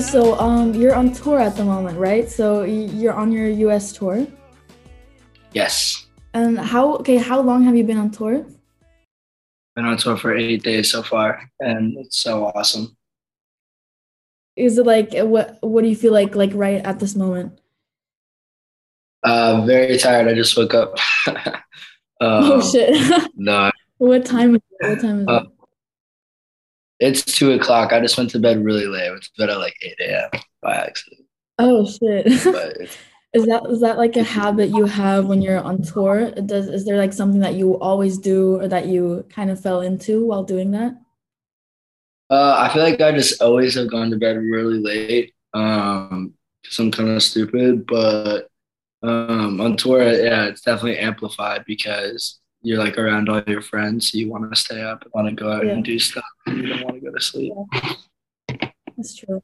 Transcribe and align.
Okay, 0.00 0.08
so 0.08 0.40
um, 0.40 0.72
you're 0.72 0.94
on 0.94 1.12
tour 1.12 1.38
at 1.38 1.56
the 1.56 1.64
moment, 1.64 1.98
right? 1.98 2.26
So 2.26 2.62
you're 2.64 3.12
on 3.12 3.30
your 3.30 3.48
U.S. 3.68 3.92
tour. 3.92 4.26
Yes. 5.52 6.06
And 6.32 6.58
how? 6.58 6.94
Okay, 7.04 7.18
how 7.18 7.42
long 7.42 7.64
have 7.64 7.76
you 7.76 7.84
been 7.84 7.98
on 7.98 8.10
tour? 8.10 8.46
Been 9.76 9.84
on 9.84 9.98
tour 9.98 10.16
for 10.16 10.34
eight 10.34 10.62
days 10.62 10.90
so 10.90 11.02
far, 11.02 11.50
and 11.60 11.98
it's 11.98 12.16
so 12.16 12.46
awesome. 12.46 12.96
Is 14.56 14.78
it 14.78 14.86
like 14.86 15.12
what? 15.12 15.58
What 15.60 15.82
do 15.82 15.88
you 15.88 15.96
feel 15.96 16.14
like 16.14 16.34
like 16.34 16.52
right 16.54 16.80
at 16.82 16.98
this 16.98 17.14
moment? 17.14 17.60
Uh, 19.22 19.66
very 19.66 19.98
tired. 19.98 20.28
I 20.28 20.34
just 20.34 20.56
woke 20.56 20.72
up. 20.72 20.96
oh 22.22 22.54
Um, 22.56 22.62
shit! 22.62 22.96
No, 23.36 23.70
what 23.98 24.24
time 24.24 24.54
is 24.56 24.62
it? 24.80 24.88
What 24.88 25.00
time 25.02 25.20
is 25.20 25.28
Uh, 25.28 25.42
it? 25.44 25.59
It's 27.00 27.24
two 27.24 27.52
o'clock. 27.52 27.92
I 27.92 28.00
just 28.00 28.16
went 28.16 28.30
to 28.30 28.38
bed 28.38 28.64
really 28.64 28.86
late. 28.86 29.08
I 29.08 29.10
went 29.10 29.22
to 29.22 29.30
bed 29.38 29.50
at 29.50 29.58
like 29.58 29.74
eight 29.82 29.98
a.m. 30.00 30.30
by 30.62 30.76
accident. 30.76 31.26
Oh 31.58 31.86
shit! 31.86 32.26
But 33.32 33.40
is 33.40 33.46
that 33.46 33.62
is 33.70 33.80
that 33.80 33.96
like 33.98 34.16
a 34.16 34.24
habit 34.24 34.70
you 34.70 34.86
have 34.86 35.26
when 35.26 35.40
you're 35.40 35.60
on 35.60 35.82
tour? 35.82 36.30
Does 36.32 36.68
is 36.68 36.84
there 36.84 36.98
like 36.98 37.12
something 37.12 37.40
that 37.40 37.54
you 37.54 37.78
always 37.78 38.18
do 38.18 38.60
or 38.60 38.68
that 38.68 38.86
you 38.86 39.24
kind 39.30 39.50
of 39.50 39.60
fell 39.60 39.80
into 39.80 40.26
while 40.26 40.42
doing 40.42 40.72
that? 40.72 40.94
uh, 42.30 42.56
I 42.58 42.72
feel 42.72 42.82
like 42.82 43.00
I 43.00 43.12
just 43.12 43.42
always 43.42 43.74
have 43.74 43.90
gone 43.90 44.10
to 44.10 44.16
bed 44.16 44.36
really 44.36 44.78
late. 44.78 45.34
Um, 45.52 46.34
because 46.62 46.78
I'm 46.78 46.90
kind 46.90 47.08
of 47.10 47.22
stupid, 47.22 47.86
but 47.86 48.48
um, 49.02 49.60
on 49.60 49.76
tour, 49.76 50.02
yeah, 50.02 50.46
it's 50.46 50.60
definitely 50.60 50.98
amplified 50.98 51.64
because 51.66 52.39
you're 52.62 52.78
like 52.78 52.98
around 52.98 53.28
all 53.28 53.42
your 53.46 53.62
friends. 53.62 54.10
So 54.10 54.18
you 54.18 54.30
want 54.30 54.50
to 54.50 54.56
stay 54.56 54.82
up, 54.82 55.04
want 55.14 55.28
to 55.28 55.34
go 55.34 55.52
out 55.52 55.66
Yeah. 55.66 55.72
and 55.72 55.84
do 55.84 55.98
stuff. 55.98 56.24
And 56.46 56.58
you 56.58 56.66
don't 56.68 56.84
want 56.84 56.96
to 56.96 57.00
go 57.00 57.12
to 57.12 57.20
sleep. 57.20 57.52
That's 58.96 59.16
true. 59.16 59.42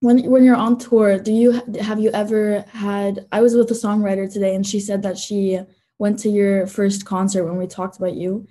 When 0.00 0.30
when 0.30 0.44
you're 0.44 0.56
on 0.56 0.78
tour, 0.78 1.18
do 1.18 1.32
you 1.32 1.60
have 1.80 2.00
you 2.00 2.10
ever 2.12 2.64
had? 2.72 3.26
I 3.32 3.40
was 3.42 3.54
with 3.54 3.70
a 3.70 3.74
songwriter 3.74 4.30
today, 4.32 4.54
and 4.54 4.66
she 4.66 4.80
said 4.80 5.02
that 5.02 5.18
she 5.18 5.60
went 5.98 6.18
to 6.20 6.30
your 6.30 6.66
first 6.66 7.04
concert 7.04 7.44
when 7.44 7.58
we 7.58 7.66
talked 7.66 7.98
about 7.98 8.14
you, 8.14 8.46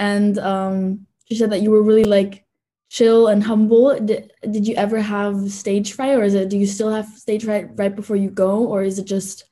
and 0.00 0.38
um, 0.38 1.06
she 1.28 1.36
said 1.36 1.50
that 1.50 1.62
you 1.62 1.70
were 1.70 1.82
really 1.82 2.02
like 2.04 2.44
chill 2.90 3.28
and 3.28 3.44
humble. 3.44 3.96
Did, 4.00 4.32
did 4.50 4.66
you 4.66 4.74
ever 4.74 5.00
have 5.00 5.50
stage 5.52 5.92
fright, 5.92 6.16
or 6.18 6.24
is 6.24 6.34
it? 6.34 6.48
Do 6.48 6.58
you 6.58 6.66
still 6.66 6.90
have 6.90 7.06
stage 7.06 7.44
fright 7.44 7.70
right 7.76 7.94
before 7.94 8.16
you 8.16 8.30
go, 8.30 8.66
or 8.66 8.82
is 8.82 8.98
it 8.98 9.04
just 9.04 9.44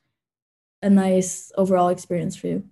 a 0.81 0.89
nice 0.89 1.49
overall 1.55 1.87
experience 1.89 2.35
for 2.35 2.47
you? 2.47 2.63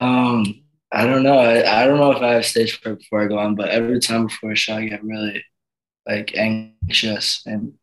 Um, 0.00 0.62
I 0.92 1.06
don't 1.06 1.22
know. 1.22 1.38
I, 1.38 1.82
I 1.82 1.86
don't 1.86 1.98
know 1.98 2.10
if 2.12 2.22
I 2.22 2.34
have 2.34 2.46
stage 2.46 2.80
fright 2.80 2.98
before 2.98 3.22
I 3.22 3.28
go 3.28 3.38
on, 3.38 3.54
but 3.54 3.68
every 3.68 4.00
time 4.00 4.26
before 4.26 4.52
a 4.52 4.56
show, 4.56 4.74
I 4.76 4.86
get 4.88 5.04
really 5.04 5.44
like 6.08 6.34
anxious, 6.36 7.42
and 7.46 7.74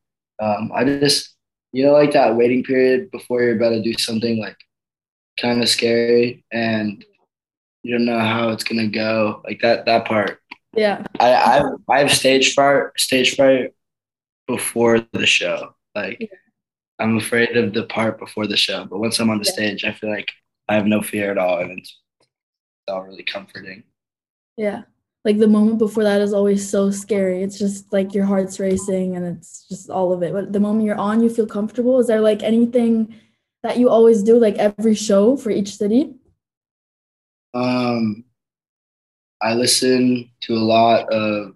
um, 0.41 0.71
I 0.73 0.83
just 0.83 1.35
you 1.71 1.85
know 1.85 1.93
like 1.93 2.13
that 2.13 2.35
waiting 2.35 2.63
period 2.63 3.11
before 3.11 3.41
you're 3.43 3.55
about 3.55 3.69
to 3.69 3.81
do 3.81 3.93
something 3.97 4.39
like 4.39 4.57
kind 5.39 5.61
of 5.61 5.69
scary, 5.69 6.43
and 6.51 7.03
you 7.83 7.95
don't 7.97 8.05
know 8.05 8.19
how 8.19 8.49
it's 8.49 8.63
gonna 8.63 8.87
go. 8.87 9.41
Like 9.45 9.61
that 9.61 9.85
that 9.85 10.05
part. 10.05 10.39
Yeah. 10.75 11.05
I 11.19 11.33
I 11.33 11.63
I 11.89 11.99
have 11.99 12.11
stage 12.11 12.53
fright 12.53 12.87
stage 12.97 13.35
fright 13.35 13.71
before 14.47 14.99
the 15.13 15.25
show. 15.25 15.75
Like 15.95 16.17
Yeah. 16.19 16.27
I'm 16.99 17.17
afraid 17.17 17.55
of 17.55 17.73
the 17.73 17.83
part 17.85 18.19
before 18.19 18.47
the 18.47 18.57
show, 18.57 18.85
but 18.85 18.99
once 18.99 19.19
I'm 19.19 19.29
on 19.29 19.37
the 19.39 19.45
Yeah. 19.45 19.53
stage, 19.53 19.83
I 19.85 19.93
feel 19.93 20.09
like 20.09 20.31
I 20.67 20.75
have 20.75 20.85
no 20.87 21.01
fear 21.01 21.31
at 21.31 21.37
all, 21.37 21.59
and 21.59 21.79
it's, 21.79 21.97
all 22.87 23.03
really 23.03 23.23
comforting. 23.23 23.83
Yeah. 24.55 24.83
Like 25.25 25.39
the 25.39 25.47
moment 25.47 25.77
before 25.77 26.03
that 26.03 26.21
is 26.21 26.33
always 26.33 26.67
so 26.67 26.89
scary. 26.89 27.43
It's 27.43 27.59
just 27.59 27.91
like 27.91 28.13
your 28.13 28.25
heart's 28.25 28.59
racing 28.59 29.15
and 29.15 29.25
it's 29.25 29.67
just 29.67 29.89
all 29.89 30.13
of 30.13 30.23
it. 30.23 30.31
But 30.31 30.53
the 30.53 30.59
moment 30.59 30.85
you're 30.85 30.97
on, 30.97 31.21
you 31.21 31.29
feel 31.29 31.47
comfortable. 31.47 31.99
Is 31.99 32.07
there 32.07 32.21
like 32.21 32.43
anything 32.43 33.13
that 33.63 33.77
you 33.77 33.89
always 33.89 34.23
do, 34.23 34.39
like 34.39 34.55
every 34.55 34.95
show 34.95 35.35
for 35.35 35.49
each 35.49 35.75
city? 35.75 36.13
Um, 37.53 38.23
I 39.41 39.53
listen 39.53 40.29
to 40.41 40.53
a 40.53 40.55
lot 40.55 41.11
of 41.11 41.55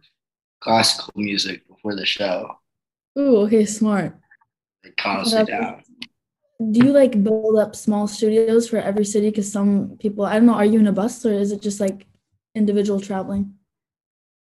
classical 0.59 1.13
music 1.15 1.67
before 1.67 1.95
the 1.95 2.05
show, 2.05 2.55
Ooh, 3.17 3.37
okay, 3.37 3.65
smart. 3.65 4.15
like 4.83 4.95
calms 4.97 5.33
me 5.33 5.43
down. 5.43 5.83
Do 6.61 6.79
you 6.85 6.91
like 6.93 7.23
build 7.23 7.57
up 7.57 7.75
small 7.75 8.07
studios 8.07 8.69
for 8.69 8.77
every 8.77 9.03
city? 9.05 9.29
Because 9.29 9.51
some 9.51 9.97
people, 9.99 10.25
I 10.25 10.33
don't 10.35 10.45
know, 10.45 10.53
are 10.53 10.65
you 10.65 10.79
in 10.79 10.87
a 10.87 10.91
bus 10.91 11.25
or 11.25 11.33
is 11.33 11.51
it 11.51 11.61
just 11.61 11.79
like 11.79 12.05
individual 12.55 12.99
traveling? 13.01 13.55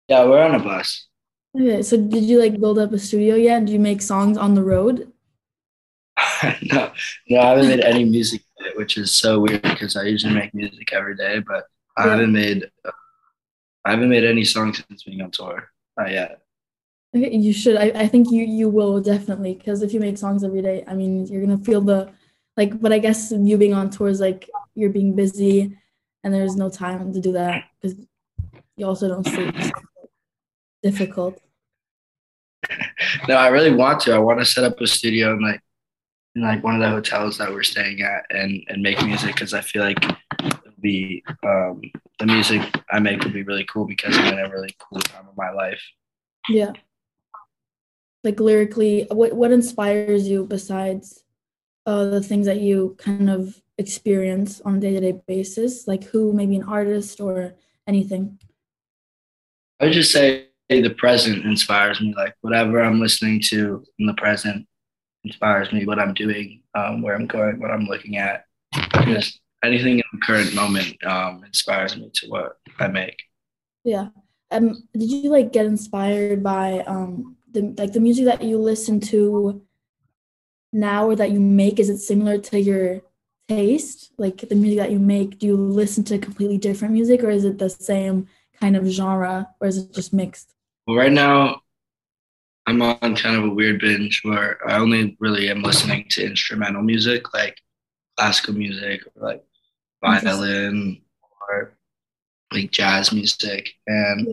Yeah, 0.07 0.25
we're 0.25 0.41
on 0.41 0.56
a 0.56 0.59
bus. 0.59 1.07
Okay, 1.56 1.81
so 1.81 1.97
did 1.97 2.23
you 2.23 2.39
like 2.39 2.59
build 2.59 2.79
up 2.79 2.91
a 2.94 3.00
studio 3.00 3.35
yet? 3.35 3.66
Do 3.66 3.73
you 3.73 3.79
make 3.79 4.01
songs 4.01 4.38
on 4.38 4.56
the 4.56 4.63
road? 4.63 5.12
no, 6.72 6.91
no, 7.29 7.39
I 7.39 7.45
haven't 7.50 7.67
made 7.67 7.79
any 7.81 8.03
music 8.03 8.41
yet, 8.59 8.78
which 8.78 8.97
is 8.97 9.13
so 9.16 9.39
weird 9.39 9.62
because 9.62 9.95
I 9.95 10.03
usually 10.03 10.33
make 10.33 10.53
music 10.53 10.94
every 10.94 11.16
day, 11.16 11.39
but 11.39 11.66
I 11.97 12.06
Yeah. 12.06 12.12
haven't 12.12 12.31
made 12.31 12.69
uh, 12.85 12.91
I 13.85 13.91
haven't 13.91 14.09
made 14.09 14.23
any 14.25 14.44
songs 14.44 14.83
since 14.88 15.03
being 15.03 15.22
on 15.22 15.31
tour. 15.31 15.69
Not 15.97 16.12
yet. 16.12 16.41
Okay, 17.16 17.35
you 17.35 17.51
should. 17.51 17.75
I, 17.75 17.91
I 18.03 18.07
think 18.07 18.31
you 18.31 18.44
you 18.45 18.69
will 18.69 19.01
definitely 19.01 19.55
because 19.55 19.81
if 19.81 19.94
you 19.94 19.99
make 19.99 20.17
songs 20.17 20.44
every 20.44 20.61
day, 20.61 20.83
I 20.88 20.94
mean, 20.94 21.25
you're 21.27 21.41
gonna 21.41 21.57
feel 21.57 21.81
the 21.81 22.09
like. 22.55 22.79
But 22.79 22.94
I 22.94 22.99
guess 22.99 23.31
you 23.31 23.57
being 23.57 23.73
on 23.73 23.89
tour 23.89 24.07
is 24.07 24.22
like 24.22 24.49
you're 24.75 24.91
being 24.91 25.13
busy, 25.13 25.77
and 26.23 26.33
there's 26.33 26.55
no 26.55 26.69
time 26.69 27.11
to 27.11 27.19
do 27.19 27.33
that 27.33 27.66
because 27.81 27.97
you 28.77 28.85
also 28.85 29.09
don't 29.09 29.27
sleep. 29.27 29.53
so 29.61 29.71
difficult. 30.83 31.39
No, 33.27 33.35
I 33.35 33.47
really 33.47 33.73
want 33.73 34.00
to. 34.01 34.13
I 34.13 34.19
want 34.19 34.39
to 34.39 34.45
set 34.45 34.63
up 34.63 34.79
a 34.79 34.88
studio 34.88 35.33
in 35.33 35.41
like 35.41 35.59
in 36.35 36.44
like 36.44 36.63
one 36.63 36.75
of 36.75 36.81
the 36.81 36.89
hotels 36.89 37.38
that 37.39 37.51
we're 37.51 37.63
staying 37.63 38.01
at 38.01 38.23
and 38.29 38.63
and 38.67 38.81
make 38.81 39.03
music 39.03 39.33
because 39.35 39.53
I 39.53 39.61
feel 39.61 39.83
like 39.83 39.97
it'll 40.44 40.79
be 40.79 41.23
um, 41.44 41.81
the 42.19 42.27
music 42.27 42.61
I 42.89 43.00
make 43.00 43.23
will 43.23 43.31
be 43.31 43.44
really 43.44 43.66
cool 43.66 43.85
because 43.85 44.16
I'm 44.17 44.33
in 44.33 44.39
a 44.39 44.50
really 44.50 44.73
cool 44.79 45.01
time 45.01 45.27
of 45.27 45.35
my 45.35 45.51
life. 45.51 45.81
Yeah. 46.47 46.71
Like 48.23 48.39
lyrically, 48.39 49.07
what 49.09 49.33
what 49.33 49.51
inspires 49.51 50.27
you 50.27 50.45
besides 50.45 51.23
uh, 51.85 52.05
the 52.05 52.21
things 52.21 52.45
that 52.45 52.61
you 52.61 52.95
kind 52.99 53.29
of 53.29 53.61
experience 53.77 54.61
on 54.61 54.75
a 54.75 54.79
day 54.79 54.93
to 54.93 54.99
day 54.99 55.21
basis? 55.27 55.87
Like 55.87 56.03
who, 56.03 56.33
maybe 56.33 56.55
an 56.55 56.63
artist 56.63 57.19
or 57.19 57.55
anything. 57.87 58.39
I 59.79 59.85
would 59.85 59.93
just 59.93 60.11
say 60.11 60.47
the 60.69 60.95
present 60.97 61.45
inspires 61.45 61.99
me. 61.99 62.13
Like 62.15 62.35
whatever 62.41 62.81
I'm 62.81 62.99
listening 62.99 63.41
to 63.49 63.83
in 63.97 64.05
the 64.05 64.13
present 64.13 64.67
inspires 65.23 65.71
me. 65.73 65.85
What 65.85 65.99
I'm 65.99 66.13
doing, 66.13 66.61
um, 66.75 67.01
where 67.01 67.15
I'm 67.15 67.27
going, 67.27 67.59
what 67.59 67.71
I'm 67.71 67.85
looking 67.85 68.17
at. 68.17 68.45
Just 69.05 69.39
anything 69.63 69.97
in 69.97 70.03
the 70.13 70.19
current 70.19 70.53
moment 70.55 71.03
um, 71.05 71.43
inspires 71.43 71.95
me 71.97 72.09
to 72.13 72.27
what 72.27 72.57
I 72.79 72.88
make. 72.88 73.21
Yeah. 73.83 74.09
Um, 74.51 74.88
did 74.93 75.09
you 75.09 75.29
like 75.29 75.53
get 75.53 75.65
inspired 75.65 76.43
by 76.43 76.83
um 76.85 77.38
the 77.51 77.73
like 77.78 77.94
the 77.94 78.00
music 78.00 78.25
that 78.25 78.41
you 78.44 78.57
listen 78.57 79.00
to 79.00 79.62
now 80.73 81.07
or 81.07 81.16
that 81.16 81.31
you 81.31 81.39
make? 81.39 81.79
Is 81.79 81.89
it 81.89 82.00
similar 82.00 82.38
to 82.38 82.59
your 82.59 83.01
taste? 83.47 84.12
Like 84.17 84.38
the 84.38 84.56
music 84.56 84.79
that 84.79 84.91
you 84.91 85.00
make, 85.00 85.39
do 85.39 85.47
you 85.47 85.57
listen 85.57 86.03
to 86.06 86.17
completely 86.17 86.57
different 86.57 86.94
music 86.94 87.23
or 87.23 87.29
is 87.29 87.45
it 87.45 87.57
the 87.57 87.69
same 87.69 88.28
kind 88.59 88.75
of 88.75 88.85
genre 88.85 89.50
or 89.59 89.67
is 89.67 89.78
it 89.78 89.94
just 89.94 90.13
mixed? 90.13 90.53
Well, 90.88 90.97
right 90.97 91.12
now, 91.12 91.62
I'm 92.67 92.81
on 92.81 93.16
kind 93.16 93.35
of 93.35 93.44
a 93.44 93.50
weird 93.50 93.81
binge 93.81 94.22
where 94.23 94.59
I 94.68 94.78
only 94.78 95.18
really 95.19 95.50
am 95.50 95.63
listening 95.63 96.06
to 96.12 96.25
instrumental 96.25 96.81
music, 96.81 97.33
like 97.33 97.57
classical 98.18 98.53
music 98.53 99.01
or 99.16 99.28
like 99.28 99.44
violin 100.03 101.01
or 101.50 101.73
like 102.53 102.72
jazz 102.72 103.12
music. 103.12 103.69
And 103.88 104.28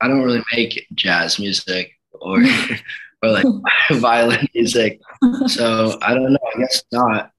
I 0.00 0.08
don't 0.08 0.22
really 0.22 0.42
make 0.54 0.86
jazz 0.94 1.38
music 1.38 1.92
or 2.22 2.42
or 3.22 3.30
like 3.30 3.44
violin 3.92 4.46
music. 4.54 5.00
So 5.46 5.98
I 6.02 6.14
don't 6.14 6.32
know. 6.32 6.38
I 6.54 6.58
guess 6.58 6.82
not. 6.92 7.30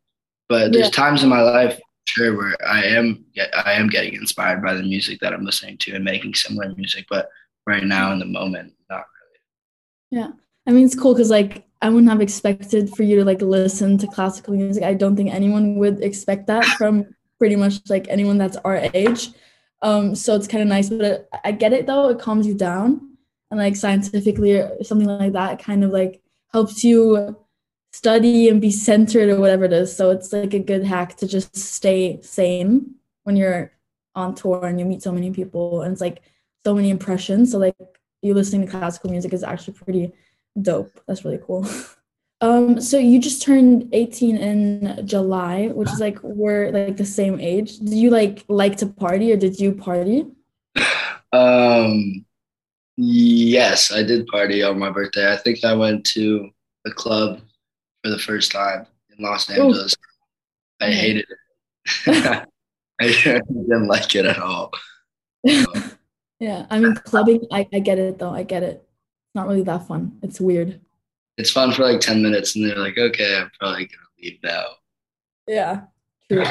But 0.50 0.72
there's 0.74 0.86
Yeah. 0.86 0.92
times 0.92 1.24
in 1.24 1.30
my 1.30 1.42
life, 1.42 1.80
sure, 2.06 2.36
where 2.38 2.56
I 2.68 2.84
am 2.84 3.26
get 3.34 3.50
I 3.66 3.74
am 3.74 3.88
getting 3.88 4.14
inspired 4.14 4.62
by 4.62 4.74
the 4.74 4.84
music 4.84 5.20
that 5.22 5.34
I'm 5.34 5.46
listening 5.46 5.78
to 5.80 5.96
and 5.96 6.04
making 6.04 6.34
similar 6.36 6.74
music. 6.76 7.06
But 7.10 7.30
right 7.66 7.84
now, 7.84 8.12
in 8.12 8.20
the 8.20 8.26
moment, 8.26 8.74
not 8.90 9.06
really. 10.12 10.22
Yeah. 10.24 10.32
I 10.68 10.72
mean, 10.72 10.86
it's 10.86 10.96
cool 11.00 11.14
because 11.14 11.30
like 11.30 11.66
I 11.82 11.90
wouldn't 11.90 12.10
have 12.12 12.22
expected 12.22 12.90
for 12.96 13.04
you 13.04 13.18
to 13.18 13.26
like 13.26 13.42
listen 13.42 13.98
to 13.98 14.08
classical 14.08 14.54
music. 14.54 14.84
I 14.84 14.94
don't 14.94 15.16
think 15.16 15.34
anyone 15.34 15.76
would 15.80 16.02
expect 16.02 16.48
that 16.48 16.64
from 16.78 17.06
pretty 17.40 17.56
much 17.58 17.82
like 17.90 18.08
anyone 18.10 18.38
that's 18.38 18.56
our 18.64 18.78
age. 18.94 19.30
Um, 19.82 20.16
so 20.16 20.34
it's 20.36 20.48
kind 20.48 20.62
of 20.62 20.70
nice, 20.70 20.90
but 20.90 21.28
I 21.44 21.52
get 21.52 21.74
it 21.74 21.88
though. 21.88 22.08
It 22.10 22.20
calms 22.20 22.48
you 22.48 22.54
down, 22.54 23.13
and 23.54 23.60
like 23.60 23.76
scientifically 23.76 24.54
or 24.54 24.84
something 24.84 25.08
like 25.08 25.34
that, 25.34 25.62
kind 25.62 25.84
of 25.84 25.92
like 25.92 26.24
helps 26.52 26.84
you 26.84 27.38
study 27.92 28.50
and 28.50 28.60
be 28.60 28.72
centered 28.72 29.30
or 29.30 29.40
whatever 29.40 29.66
it 29.66 29.74
is. 29.74 29.96
So 29.96 30.10
it's 30.10 30.34
like 30.34 30.56
a 30.56 30.60
good 30.60 30.84
hack 30.84 31.18
to 31.18 31.28
just 31.28 31.56
stay 31.56 32.20
sane 32.24 32.96
when 33.26 33.36
you're 33.36 33.72
on 34.16 34.34
tour 34.34 34.66
and 34.66 34.80
you 34.80 34.88
meet 34.88 35.04
so 35.04 35.12
many 35.12 35.30
people, 35.30 35.84
and 35.84 35.92
it's 35.92 36.02
like 36.02 36.24
so 36.66 36.74
many 36.74 36.90
impressions. 36.90 37.52
So 37.52 37.60
like 37.60 37.76
you 38.24 38.34
listening 38.34 38.66
to 38.66 38.72
classical 38.72 39.12
music 39.12 39.34
is 39.34 39.44
actually 39.44 39.76
pretty 39.76 40.14
dope. 40.60 41.00
That's 41.08 41.24
really 41.24 41.40
cool. 41.46 41.68
Um, 42.42 42.82
so 42.82 42.98
you 42.98 43.22
just 43.22 43.42
turned 43.42 43.88
18 43.94 44.36
in 44.36 45.08
July, 45.08 45.68
which 45.68 45.90
is 45.90 46.02
like 46.02 46.22
we're 46.24 46.72
like 46.72 46.98
the 46.98 47.06
same 47.06 47.40
age. 47.40 47.80
Do 47.80 47.96
you 47.96 48.10
like 48.10 48.44
like 48.50 48.76
to 48.80 48.88
party 48.88 49.32
or 49.32 49.38
did 49.38 49.62
you 49.62 49.72
party? 49.72 50.26
Um 51.32 52.26
yes, 52.98 53.92
I 53.92 54.04
did 54.04 54.28
party 54.28 54.64
on 54.64 54.80
my 54.80 54.90
birthday. 54.90 55.32
I 55.32 55.38
think 55.38 55.64
I 55.64 55.74
went 55.74 56.06
to 56.08 56.50
a 56.86 56.92
club 56.92 57.42
for 58.04 58.10
the 58.10 58.20
first 58.20 58.52
time 58.52 58.86
in 59.16 59.24
Los 59.24 59.50
Angeles. 59.50 59.94
Ooh. 59.94 60.86
I 60.86 60.92
hated 60.92 61.26
it. 62.06 62.48
I 63.02 63.10
didn't 63.10 63.88
like 63.88 64.16
it 64.16 64.26
at 64.26 64.40
all. 64.40 64.72
yeah, 65.44 66.66
I 66.70 66.80
mean 66.80 66.96
clubbing, 66.96 67.48
I, 67.52 67.68
I 67.74 67.80
get 67.80 68.00
it 68.00 68.20
though. 68.20 68.34
I 68.34 68.44
get 68.44 68.64
it. 68.64 68.76
It's 68.76 69.36
not 69.36 69.48
really 69.48 69.64
that 69.64 69.88
fun. 69.88 70.20
It's 70.22 70.40
weird 70.40 70.80
it's 71.38 71.52
fun 71.52 71.72
for 71.72 71.84
like 71.84 72.00
10 72.00 72.22
minutes 72.22 72.56
and 72.56 72.66
they're 72.66 72.78
like, 72.78 72.98
okay, 72.98 73.38
I'm 73.38 73.52
probably 73.60 73.86
gonna 73.86 74.08
leave 74.22 74.40
now. 74.44 74.64
Yeah, 75.48 75.82
true. 76.32 76.46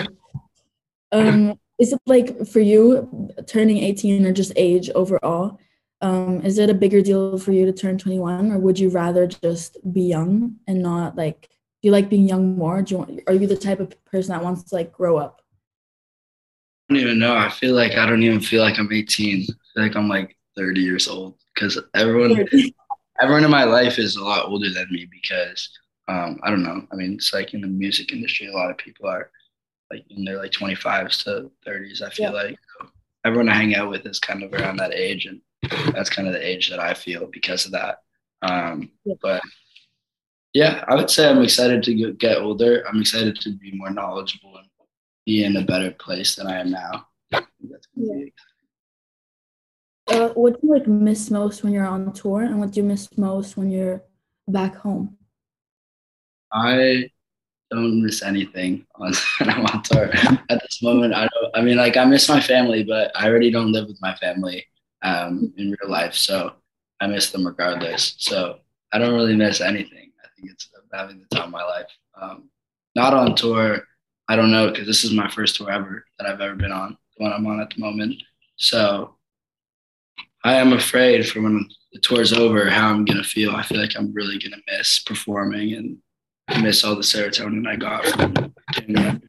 um, 1.12 1.58
is 1.78 1.92
it 1.92 2.00
like 2.06 2.46
for 2.46 2.60
you 2.60 3.30
turning 3.46 3.78
18 3.78 4.26
or 4.26 4.32
just 4.32 4.52
age 4.56 4.90
overall? 4.90 5.58
Um, 6.02 6.40
is 6.42 6.58
it 6.58 6.68
a 6.68 6.74
bigger 6.74 7.00
deal 7.00 7.38
for 7.38 7.52
you 7.52 7.64
to 7.64 7.72
turn 7.72 7.96
21 7.96 8.50
or 8.50 8.58
would 8.58 8.78
you 8.78 8.88
rather 8.88 9.26
just 9.26 9.78
be 9.92 10.02
young 10.02 10.56
and 10.66 10.82
not 10.82 11.16
like 11.16 11.48
do 11.82 11.88
you 11.88 11.92
like 11.92 12.08
being 12.08 12.28
young 12.28 12.56
more? 12.56 12.82
Do 12.82 12.94
you 12.94 12.98
want 12.98 13.20
are 13.26 13.34
you 13.34 13.46
the 13.46 13.56
type 13.56 13.80
of 13.80 13.92
person 14.04 14.32
that 14.32 14.42
wants 14.42 14.64
to 14.64 14.74
like 14.74 14.92
grow 14.92 15.16
up? 15.16 15.42
I 16.88 16.94
don't 16.94 17.02
even 17.02 17.18
know. 17.18 17.36
I 17.36 17.48
feel 17.48 17.74
like 17.74 17.92
I 17.92 18.06
don't 18.06 18.22
even 18.22 18.40
feel 18.40 18.62
like 18.62 18.78
I'm 18.78 18.92
18. 18.92 19.42
I 19.42 19.44
feel 19.46 19.82
like 19.82 19.96
I'm 19.96 20.08
like 20.08 20.36
30 20.56 20.80
years 20.80 21.08
old 21.08 21.38
because 21.54 21.78
everyone 21.94 22.46
everyone 23.20 23.44
in 23.44 23.50
my 23.50 23.64
life 23.64 23.98
is 23.98 24.16
a 24.16 24.24
lot 24.24 24.46
older 24.46 24.70
than 24.70 24.86
me 24.90 25.08
because 25.10 25.68
um, 26.08 26.38
I 26.42 26.50
don't 26.50 26.62
know. 26.62 26.86
I 26.92 26.96
mean, 26.96 27.14
it's 27.14 27.32
like 27.32 27.54
in 27.54 27.60
the 27.60 27.68
music 27.68 28.12
industry, 28.12 28.48
a 28.48 28.52
lot 28.52 28.70
of 28.70 28.78
people 28.78 29.08
are 29.08 29.30
like 29.90 30.04
in 30.10 30.24
their 30.24 30.38
like 30.38 30.50
25s 30.50 31.24
to 31.24 31.50
30s. 31.66 32.02
I 32.02 32.10
feel 32.10 32.32
yeah. 32.32 32.42
like 32.42 32.58
everyone 33.24 33.48
I 33.48 33.54
hang 33.54 33.74
out 33.74 33.90
with 33.90 34.06
is 34.06 34.18
kind 34.18 34.42
of 34.42 34.52
around 34.52 34.76
that 34.76 34.94
age, 34.94 35.26
and 35.26 35.40
that's 35.92 36.10
kind 36.10 36.26
of 36.28 36.34
the 36.34 36.46
age 36.46 36.70
that 36.70 36.80
I 36.80 36.94
feel 36.94 37.26
because 37.26 37.66
of 37.66 37.72
that. 37.72 37.98
Um. 38.42 38.90
But 39.20 39.42
yeah, 40.52 40.84
I 40.86 40.94
would 40.94 41.10
say 41.10 41.28
I'm 41.28 41.42
excited 41.42 41.82
to 41.84 42.12
get 42.12 42.38
older. 42.38 42.84
I'm 42.88 43.00
excited 43.00 43.36
to 43.40 43.50
be 43.56 43.72
more 43.72 43.90
knowledgeable 43.90 44.56
and 44.56 44.66
be 45.24 45.44
in 45.44 45.56
a 45.56 45.62
better 45.62 45.90
place 45.92 46.34
than 46.34 46.46
I 46.46 46.60
am 46.60 46.70
now. 46.70 47.06
Yeah. 47.94 48.24
Uh, 50.08 50.28
what 50.30 50.60
do 50.60 50.66
you 50.66 50.74
like 50.74 50.86
miss 50.86 51.30
most 51.30 51.62
when 51.62 51.72
you're 51.72 51.86
on 51.86 52.12
tour, 52.12 52.42
and 52.42 52.58
what 52.58 52.72
do 52.72 52.80
you 52.80 52.86
miss 52.86 53.08
most 53.16 53.56
when 53.56 53.70
you're 53.70 54.02
back 54.48 54.74
home? 54.74 55.16
I 56.52 57.08
don't 57.70 58.02
miss 58.02 58.22
anything 58.22 58.84
on 58.96 59.14
when 59.38 59.48
I'm 59.48 59.64
on 59.66 59.82
tour 59.82 60.10
at 60.50 60.60
this 60.60 60.82
moment. 60.82 61.14
I 61.14 61.28
don't. 61.28 61.56
I 61.56 61.62
mean, 61.62 61.76
like 61.76 61.96
I 61.96 62.04
miss 62.04 62.28
my 62.28 62.40
family, 62.40 62.82
but 62.82 63.12
I 63.14 63.28
already 63.28 63.50
don't 63.50 63.72
live 63.72 63.86
with 63.86 64.02
my 64.02 64.14
family 64.16 64.66
um, 65.02 65.52
in 65.56 65.76
real 65.80 65.90
life, 65.90 66.14
so 66.14 66.52
I 67.00 67.06
miss 67.06 67.30
them 67.30 67.46
regardless. 67.46 68.14
So 68.18 68.58
I 68.92 68.98
don't 68.98 69.14
really 69.14 69.36
miss 69.36 69.60
anything. 69.60 70.12
I 70.22 70.28
think 70.36 70.50
it's 70.50 70.68
having 70.92 71.20
the 71.20 71.36
time 71.36 71.46
of 71.46 71.50
my 71.50 71.64
life. 71.64 71.88
Um, 72.20 72.50
not 72.94 73.14
on 73.14 73.34
tour. 73.34 73.82
I 74.28 74.36
don't 74.36 74.52
know 74.52 74.70
because 74.70 74.86
this 74.86 75.04
is 75.04 75.12
my 75.12 75.28
first 75.28 75.56
tour 75.56 75.70
ever 75.70 76.04
that 76.18 76.28
I've 76.28 76.40
ever 76.40 76.54
been 76.54 76.72
on. 76.72 76.96
The 77.16 77.24
one 77.24 77.32
I'm 77.32 77.46
on 77.46 77.60
at 77.60 77.70
the 77.70 77.80
moment. 77.80 78.22
So 78.56 79.16
I 80.44 80.54
am 80.54 80.72
afraid 80.72 81.28
for 81.28 81.40
when 81.40 81.68
the 81.92 82.00
tour's 82.00 82.32
over 82.32 82.68
how 82.68 82.90
I'm 82.90 83.04
gonna 83.04 83.24
feel. 83.24 83.50
I 83.50 83.62
feel 83.62 83.80
like 83.80 83.96
I'm 83.96 84.12
really 84.12 84.38
gonna 84.38 84.62
miss 84.68 85.00
performing 85.00 85.74
and 85.74 86.62
miss 86.62 86.84
all 86.84 86.94
the 86.94 87.02
serotonin 87.02 87.66
I 87.66 87.76
got 87.76 88.04
from 88.06 88.54
doing. 88.86 89.22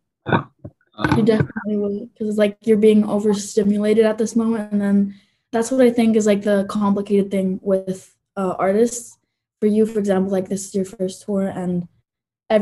Um, 0.95 1.17
you 1.17 1.23
definitely 1.23 1.77
will, 1.77 2.05
because 2.07 2.29
it's 2.29 2.37
like 2.37 2.57
you're 2.61 2.77
being 2.77 3.03
overstimulated 3.03 4.05
at 4.05 4.17
this 4.17 4.35
moment, 4.35 4.71
and 4.71 4.81
then 4.81 5.15
that's 5.53 5.71
what 5.71 5.81
I 5.81 5.91
think 5.91 6.17
is 6.17 6.25
like 6.25 6.41
the 6.41 6.65
complicated 6.67 7.31
thing 7.31 7.59
with 7.61 8.13
uh, 8.35 8.55
artists. 8.57 9.17
For 9.61 9.67
you, 9.67 9.85
for 9.85 9.99
example, 9.99 10.31
like 10.31 10.49
this 10.49 10.65
is 10.65 10.75
your 10.75 10.83
first 10.83 11.23
tour, 11.23 11.47
and 11.47 11.87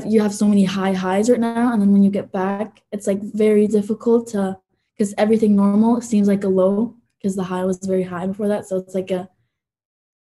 you 0.05 0.21
have 0.21 0.35
so 0.35 0.47
many 0.47 0.65
high 0.65 0.93
highs 0.93 1.29
right 1.29 1.39
now, 1.39 1.73
and 1.73 1.81
then 1.81 1.91
when 1.91 2.03
you 2.03 2.11
get 2.11 2.31
back, 2.31 2.83
it's 2.91 3.07
like 3.07 3.21
very 3.21 3.65
difficult 3.65 4.27
to 4.29 4.57
because 4.95 5.15
everything 5.17 5.55
normal 5.55 6.01
seems 6.01 6.27
like 6.27 6.43
a 6.43 6.47
low 6.47 6.95
because 7.17 7.35
the 7.35 7.43
high 7.43 7.65
was 7.65 7.79
very 7.79 8.03
high 8.03 8.27
before 8.27 8.49
that. 8.49 8.67
So 8.67 8.77
it's 8.77 8.93
like 8.93 9.09
a 9.09 9.29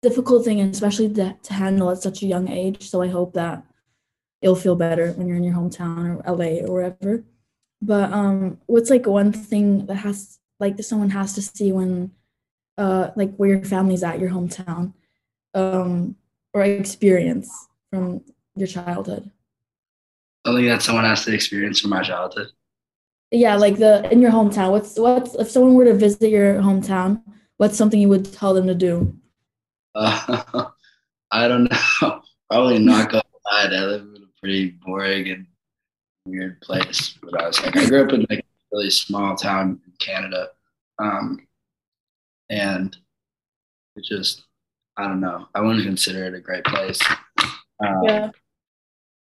difficult 0.02 0.44
thing, 0.44 0.60
especially 0.60 1.12
to, 1.14 1.36
to 1.42 1.52
handle 1.54 1.90
at 1.90 2.02
such 2.02 2.22
a 2.22 2.26
young 2.26 2.48
age. 2.48 2.90
So 2.90 3.00
I 3.00 3.08
hope 3.08 3.32
that 3.34 3.62
you'll 4.42 4.56
feel 4.56 4.76
better 4.76 5.12
when 5.12 5.28
you're 5.28 5.38
in 5.38 5.44
your 5.44 5.54
hometown 5.54 6.22
or 6.26 6.34
LA 6.34 6.66
or 6.66 6.72
wherever. 6.72 7.24
But 7.80 8.12
um, 8.12 8.58
what's 8.66 8.90
like 8.90 9.06
one 9.06 9.32
thing 9.32 9.86
that 9.86 9.96
has 9.96 10.38
like 10.58 10.82
someone 10.82 11.10
has 11.10 11.34
to 11.34 11.42
see 11.42 11.72
when 11.72 12.12
uh 12.78 13.10
like 13.16 13.34
where 13.36 13.50
your 13.50 13.64
family's 13.64 14.02
at 14.02 14.20
your 14.20 14.30
hometown 14.30 14.92
um 15.54 16.16
or 16.52 16.62
experience 16.62 17.68
from 17.90 18.22
your 18.54 18.66
childhood? 18.66 19.30
Something 20.46 20.66
that 20.66 20.82
someone 20.82 21.04
has 21.04 21.24
to 21.24 21.34
experience 21.34 21.80
from 21.80 21.90
my 21.90 22.02
childhood. 22.02 22.48
Yeah 23.30 23.56
like 23.56 23.76
the 23.76 24.10
in 24.10 24.20
your 24.20 24.30
hometown 24.30 24.70
what's 24.70 24.98
what's 24.98 25.34
if 25.34 25.50
someone 25.50 25.74
were 25.74 25.84
to 25.84 25.94
visit 25.94 26.30
your 26.30 26.54
hometown 26.54 27.22
what's 27.56 27.76
something 27.76 28.00
you 28.00 28.08
would 28.08 28.32
tell 28.32 28.54
them 28.54 28.66
to 28.66 28.74
do? 28.74 29.16
Uh, 29.94 30.66
i 31.30 31.48
don't 31.48 31.64
know. 31.64 32.20
Probably 32.50 32.78
not 32.78 33.10
go 33.10 33.18
outside. 33.18 33.74
I 33.74 33.84
live 33.84 34.02
in 34.02 34.22
a 34.22 34.40
pretty 34.40 34.70
boring 34.84 35.28
and 35.30 35.46
weird 36.26 36.60
place 36.60 37.16
but 37.22 37.40
i 37.40 37.46
was 37.46 37.62
like 37.62 37.76
i 37.76 37.86
grew 37.86 38.02
up 38.02 38.12
in 38.12 38.26
like 38.28 38.40
a 38.40 38.42
really 38.72 38.90
small 38.90 39.36
town 39.36 39.80
in 39.86 39.92
canada. 39.98 40.48
Um, 40.98 41.45
and 42.50 42.96
it 43.96 44.04
just 44.04 44.44
i 44.96 45.04
don't 45.04 45.20
know 45.20 45.46
i 45.54 45.60
wouldn't 45.60 45.84
consider 45.84 46.24
it 46.24 46.34
a 46.34 46.40
great 46.40 46.64
place 46.64 47.00
um, 47.80 48.02
yeah 48.04 48.30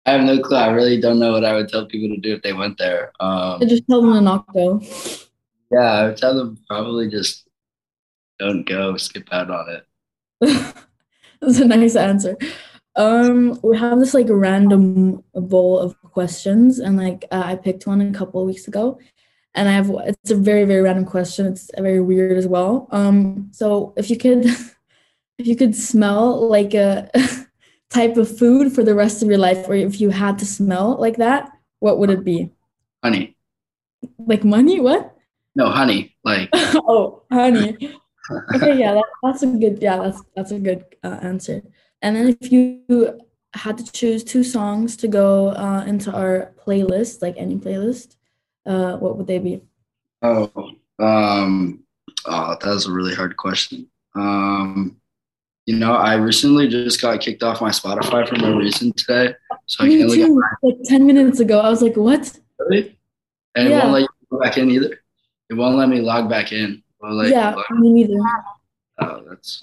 I 0.05 0.11
have 0.11 0.23
no 0.23 0.39
clue. 0.39 0.57
I 0.57 0.69
really 0.69 0.99
don't 0.99 1.19
know 1.19 1.31
what 1.31 1.45
I 1.45 1.53
would 1.53 1.69
tell 1.69 1.85
people 1.85 2.13
to 2.13 2.21
do 2.21 2.33
if 2.35 2.41
they 2.41 2.51
went 2.51 2.77
there. 2.77 3.13
Um, 3.21 3.61
just 3.61 3.87
tell 3.89 4.01
them 4.01 4.13
to 4.13 4.21
not 4.21 4.51
go. 4.53 4.81
Yeah, 5.71 5.79
I 5.79 6.07
would 6.07 6.17
tell 6.17 6.35
them 6.35 6.57
probably 6.67 7.09
just 7.09 7.47
don't 8.37 8.63
go, 8.67 8.97
skip 8.97 9.29
out 9.31 9.49
on 9.49 9.69
it. 9.69 9.85
That's 11.41 11.59
a 11.59 11.65
nice 11.65 11.95
answer. 11.95 12.37
Um, 12.95 13.59
we 13.63 13.77
have 13.77 13.99
this 13.99 14.13
like 14.13 14.27
random 14.29 15.23
bowl 15.33 15.79
of 15.79 15.99
questions, 16.01 16.79
and 16.79 16.97
like 16.97 17.25
uh, 17.31 17.43
I 17.45 17.55
picked 17.55 17.87
one 17.87 18.01
a 18.01 18.11
couple 18.11 18.41
of 18.41 18.47
weeks 18.47 18.67
ago, 18.67 18.99
and 19.55 19.69
I 19.69 19.73
have 19.73 19.89
it's 20.05 20.31
a 20.31 20.35
very 20.35 20.65
very 20.65 20.81
random 20.81 21.05
question. 21.05 21.47
It's 21.47 21.69
very 21.77 22.01
weird 22.01 22.37
as 22.37 22.47
well. 22.47 22.87
Um, 22.91 23.49
so 23.51 23.93
if 23.97 24.09
you 24.09 24.17
could, 24.17 24.45
if 25.37 25.47
you 25.47 25.55
could 25.55 25.75
smell 25.75 26.47
like 26.47 26.73
a 26.73 27.09
type 27.89 28.17
of 28.17 28.37
food 28.37 28.73
for 28.73 28.83
the 28.83 28.95
rest 28.95 29.21
of 29.21 29.29
your 29.29 29.37
life, 29.37 29.67
or 29.67 29.75
if 29.75 30.01
you 30.01 30.09
had 30.09 30.39
to 30.39 30.45
smell 30.45 30.97
like 30.99 31.17
that, 31.17 31.51
what 31.79 31.99
would 31.99 32.09
it 32.09 32.23
be? 32.23 32.51
Honey. 33.03 33.35
Like 34.17 34.43
money? 34.43 34.79
What? 34.79 35.15
No, 35.55 35.69
honey. 35.69 36.15
Like. 36.23 36.49
oh, 36.53 37.23
honey. 37.31 37.77
okay, 38.55 38.79
yeah, 38.79 38.93
that, 38.93 39.05
that's 39.21 39.43
a 39.43 39.47
good. 39.47 39.79
Yeah, 39.81 39.97
that's 39.97 40.21
that's 40.35 40.51
a 40.51 40.59
good 40.59 40.83
uh, 41.03 41.19
answer. 41.21 41.61
And 42.01 42.15
then 42.15 42.35
if 42.41 42.51
you 42.51 42.81
had 43.53 43.77
to 43.77 43.91
choose 43.91 44.23
two 44.23 44.43
songs 44.43 44.97
to 44.97 45.07
go 45.07 45.49
uh, 45.49 45.83
into 45.85 46.11
our 46.11 46.53
playlist, 46.65 47.21
like 47.21 47.35
any 47.37 47.55
playlist, 47.55 48.15
uh, 48.65 48.97
what 48.97 49.17
would 49.17 49.27
they 49.27 49.39
be? 49.39 49.61
Oh, 50.21 50.51
um, 50.99 51.83
oh, 52.25 52.55
that 52.59 52.65
was 52.65 52.87
a 52.87 52.91
really 52.91 53.13
hard 53.13 53.35
question. 53.37 53.87
Um, 54.15 54.97
you 55.65 55.77
know, 55.77 55.93
I 55.93 56.15
recently 56.15 56.67
just 56.67 57.01
got 57.01 57.21
kicked 57.21 57.43
off 57.43 57.61
my 57.61 57.69
Spotify 57.69 58.27
for 58.27 58.35
no 58.35 58.57
reason 58.57 58.91
today. 58.93 59.33
So 59.65 59.85
Me 59.85 59.95
I 59.95 60.07
can't 60.07 60.11
too. 60.11 60.41
Like 60.61 60.77
10 60.83 61.07
minutes 61.07 61.39
ago. 61.39 61.59
I 61.59 61.69
was 61.69 61.81
like, 61.81 61.95
what? 61.95 62.37
Really? 62.59 62.97
And 63.55 63.69
yeah. 63.69 63.77
it 63.77 63.79
won't 63.79 63.93
let 63.93 64.01
you 64.01 64.07
go 64.29 64.39
back 64.39 64.57
in 64.57 64.71
either. 64.71 64.99
It 65.49 65.53
won't 65.53 65.77
let 65.77 65.89
me 65.89 66.01
log 66.01 66.29
back 66.29 66.51
in. 66.51 66.83
Well, 66.99 67.25
yeah, 67.27 67.55
me 67.71 67.91
neither. 67.91 68.15
Oh, 68.99 69.23
that's 69.27 69.59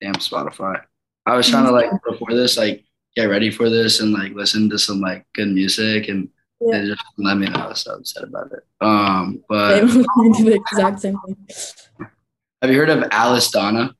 damn 0.00 0.14
Spotify. 0.14 0.82
I 1.26 1.36
was 1.36 1.48
trying 1.48 1.66
to 1.66 1.72
like 1.72 1.90
before 2.08 2.34
this, 2.34 2.56
like 2.56 2.84
get 3.14 3.24
ready 3.24 3.50
for 3.50 3.68
this 3.68 4.00
and 4.00 4.12
like 4.12 4.32
listen 4.32 4.70
to 4.70 4.78
some 4.78 5.00
like 5.00 5.26
good 5.34 5.48
music 5.48 6.08
and 6.08 6.28
yeah. 6.60 6.84
just 6.84 7.02
let 7.16 7.36
me 7.36 7.46
know. 7.46 7.60
I 7.60 7.68
was 7.68 7.80
so 7.80 7.94
upset 7.94 8.24
about 8.24 8.52
it. 8.52 8.64
Um, 8.80 9.42
but 9.48 9.80
do 9.86 10.04
the 10.44 10.54
exact 10.54 11.00
same 11.00 11.18
thing. 11.20 11.36
Have 12.62 12.70
you 12.70 12.76
heard 12.76 12.90
of 12.90 13.04
Alice 13.10 13.50
Dona? 13.50 13.94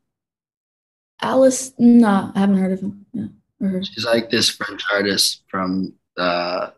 Alice, 1.21 1.73
no, 1.79 2.33
I 2.35 2.39
haven't 2.39 2.59
heard 2.59 2.73
of 2.73 2.81
him. 2.81 3.07
Yeah, 3.13 3.81
She's 3.83 4.05
like 4.05 4.31
this 4.31 4.49
French 4.49 4.83
artist 4.93 5.43
from 5.49 5.95
uh, 6.17 6.71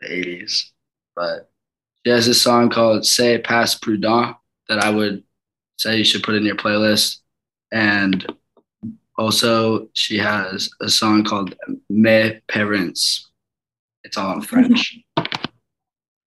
the 0.00 0.08
80s, 0.08 0.70
but 1.16 1.50
she 2.04 2.10
has 2.10 2.26
this 2.26 2.40
song 2.40 2.68
called 2.70 3.06
"C'est 3.06 3.38
Pas 3.38 3.74
Prudent" 3.74 4.36
that 4.68 4.78
I 4.78 4.90
would 4.90 5.22
say 5.78 5.96
you 5.96 6.04
should 6.04 6.22
put 6.22 6.34
in 6.34 6.44
your 6.44 6.56
playlist. 6.56 7.18
And 7.72 8.26
also, 9.16 9.88
she 9.94 10.18
has 10.18 10.70
a 10.80 10.88
song 10.88 11.24
called 11.24 11.54
Mes 11.88 12.40
Parents. 12.48 13.30
It's 14.04 14.16
all 14.16 14.34
in 14.34 14.42
French. 14.42 14.98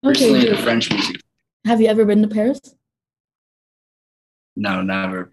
Recently, 0.04 0.40
Okay. 0.40 0.50
the. 0.50 0.58
French 0.58 0.92
music. 0.92 1.22
Have 1.66 1.80
you 1.82 1.88
ever 1.88 2.06
been 2.06 2.22
to 2.24 2.28
Paris? 2.28 2.60
No, 4.56 4.82
never. 4.82 5.32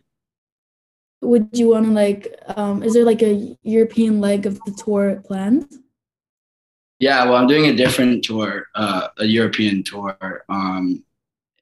Would 1.22 1.48
you 1.52 1.70
want 1.70 1.86
to 1.86 1.92
like? 1.92 2.34
Um, 2.56 2.82
is 2.82 2.94
there 2.94 3.04
like 3.04 3.22
a 3.22 3.56
European 3.62 4.20
leg 4.20 4.46
of 4.46 4.60
the 4.64 4.72
tour 4.72 5.22
planned? 5.26 5.66
Yeah, 7.00 7.24
well, 7.24 7.34
I'm 7.36 7.46
doing 7.48 7.66
a 7.66 7.74
different 7.76 8.24
tour, 8.24 8.66
uh, 8.74 9.08
a 9.18 9.24
European 9.24 9.82
tour, 9.84 10.44
um, 10.48 11.04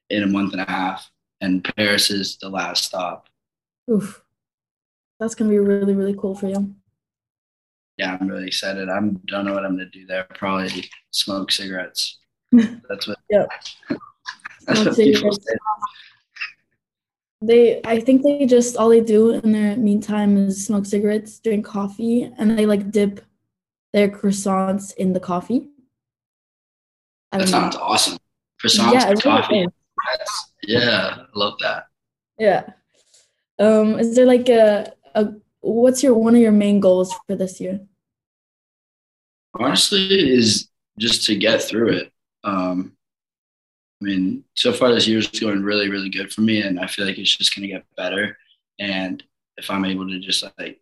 in 0.09 0.23
a 0.23 0.27
month 0.27 0.53
and 0.53 0.61
a 0.61 0.65
half, 0.69 1.09
and 1.41 1.63
Paris 1.75 2.09
is 2.09 2.37
the 2.37 2.49
last 2.49 2.83
stop. 2.85 3.29
Oof, 3.89 4.23
that's 5.19 5.33
gonna 5.35 5.49
be 5.49 5.59
really 5.59 5.95
really 5.95 6.15
cool 6.15 6.35
for 6.35 6.47
you. 6.49 6.75
Yeah, 7.97 8.15
I'm 8.19 8.27
really 8.27 8.47
excited. 8.47 8.89
I 8.89 8.99
don't 8.99 9.45
know 9.45 9.53
what 9.53 9.65
I'm 9.65 9.77
gonna 9.77 9.89
do 9.89 10.05
there. 10.05 10.25
Probably 10.35 10.89
smoke 11.11 11.51
cigarettes. 11.51 12.19
That's 12.51 13.07
what. 13.07 13.17
Yep. 13.29 13.49
That's 14.65 14.85
what 14.85 14.95
people 14.97 15.31
cigarettes. 15.31 15.45
say. 15.47 15.55
They, 17.41 17.81
I 17.85 17.99
think 17.99 18.23
they 18.23 18.45
just 18.47 18.77
all 18.77 18.89
they 18.89 19.01
do 19.01 19.29
in 19.31 19.51
their 19.51 19.77
meantime 19.77 20.35
is 20.37 20.65
smoke 20.65 20.85
cigarettes, 20.85 21.39
drink 21.39 21.65
coffee, 21.65 22.31
and 22.37 22.57
they 22.57 22.65
like 22.65 22.89
dip 22.91 23.21
their 23.93 24.09
croissants 24.09 24.93
in 24.95 25.13
the 25.13 25.19
coffee. 25.19 25.69
I 27.31 27.37
That 27.37 27.45
know. 27.45 27.51
sounds 27.51 27.75
awesome. 27.75 28.17
Croissants 28.61 28.93
Yeah, 28.93 29.09
and 29.09 29.25
really 29.25 29.41
coffee. 29.41 29.65
Yeah, 30.63 31.15
I 31.19 31.25
love 31.35 31.53
that. 31.61 31.87
Yeah. 32.39 32.63
Um, 33.59 33.99
is 33.99 34.15
there 34.15 34.25
like 34.25 34.49
a, 34.49 34.93
a 35.15 35.33
what's 35.61 36.01
your 36.03 36.15
one 36.15 36.35
of 36.35 36.41
your 36.41 36.51
main 36.51 36.79
goals 36.79 37.13
for 37.27 37.35
this 37.35 37.61
year? 37.61 37.81
Honestly, 39.59 40.33
is 40.33 40.69
just 40.99 41.23
to 41.25 41.35
get 41.35 41.61
through 41.61 41.89
it. 41.89 42.11
Um, 42.47 42.93
I 44.01 44.05
mean, 44.05 44.43
so 44.55 44.71
far 44.71 44.93
this 44.93 45.07
year 45.07 45.19
is 45.19 45.27
going 45.27 45.63
really, 45.63 45.89
really 45.89 46.09
good 46.09 46.31
for 46.31 46.41
me, 46.41 46.61
and 46.61 46.79
I 46.79 46.87
feel 46.87 47.05
like 47.05 47.17
it's 47.17 47.35
just 47.35 47.53
gonna 47.55 47.67
get 47.67 47.83
better. 47.95 48.37
And 48.79 49.23
if 49.57 49.69
I'm 49.69 49.85
able 49.85 50.07
to 50.07 50.19
just 50.19 50.43
like 50.57 50.79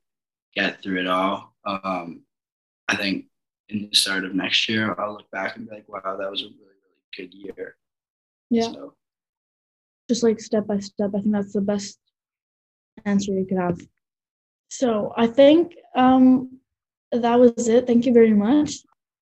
get 0.54 0.82
through 0.82 1.00
it 1.00 1.08
all, 1.08 1.56
um, 1.66 2.22
I 2.88 2.96
think 2.96 3.26
in 3.70 3.90
the 3.90 3.96
start 3.96 4.26
of 4.26 4.36
next 4.36 4.70
year, 4.70 4.96
I'll 5.00 5.14
look 5.14 5.32
back 5.32 5.56
and 5.56 5.68
be 5.68 5.76
like, 5.76 5.90
wow, 5.90 6.18
that 6.18 6.30
was 6.30 6.42
a 6.42 6.46
really, 6.46 6.58
really 6.58 7.30
good 7.30 7.34
year. 7.34 7.76
Yeah. 8.52 8.72
So, 8.72 8.94
Just 10.10 10.24
like 10.24 10.40
step 10.40 10.68
by 10.68 10.80
step. 10.80 11.12
I 11.16 11.22
think 11.22 11.34
that's 11.34 11.54
the 11.54 11.62
best 11.62 11.98
answer 13.06 13.32
you 13.32 13.46
could 13.46 13.58
have. 13.58 13.80
So 14.70 15.14
I 15.16 15.28
think 15.28 15.74
um 15.96 16.60
that 17.12 17.40
was 17.40 17.68
it. 17.70 17.88
Thank 17.88 18.06
you 18.06 18.14
very 18.14 18.34
much 18.34 18.72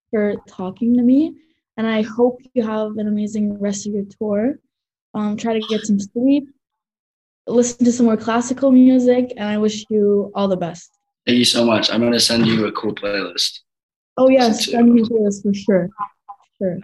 for 0.09 0.35
talking 0.47 0.95
to 0.97 1.03
me. 1.03 1.35
And 1.77 1.87
I 1.87 2.01
hope 2.03 2.39
you 2.53 2.63
have 2.63 2.97
an 2.97 3.07
amazing 3.07 3.59
rest 3.59 3.87
of 3.87 3.93
your 3.93 4.05
tour. 4.19 4.59
Um, 5.13 5.37
try 5.37 5.53
to 5.53 5.67
get 5.69 5.81
some 5.81 5.99
sleep, 5.99 6.49
listen 7.47 7.85
to 7.85 7.91
some 7.91 8.05
more 8.07 8.17
classical 8.17 8.71
music, 8.71 9.33
and 9.37 9.47
I 9.47 9.57
wish 9.57 9.85
you 9.89 10.31
all 10.35 10.47
the 10.47 10.57
best. 10.57 10.91
thank 11.25 11.37
you 11.37 11.45
so 11.45 11.65
much. 11.65 11.89
I'm 11.91 12.01
gonna 12.01 12.19
send 12.19 12.45
you 12.47 12.65
a 12.67 12.71
cool 12.71 12.93
playlist. 12.93 13.59
Oh 14.17 14.29
yes, 14.29 14.65
to- 14.65 14.71
send 14.71 14.93
me 14.93 15.01
this 15.03 15.41
for 15.41 15.53
sure. 15.53 15.89
Sure. 16.57 16.77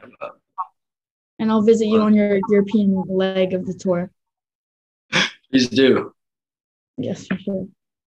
And 1.39 1.49
I'll 1.51 1.61
visit 1.61 1.85
you 1.87 2.01
on 2.01 2.13
your 2.13 2.39
European 2.49 3.03
leg 3.07 3.53
of 3.53 3.65
the 3.65 3.73
tour. 3.73 4.11
Please 5.49 5.69
do. 5.69 6.13
Yes, 6.97 7.25
for 7.27 7.37
sure. 7.39 7.67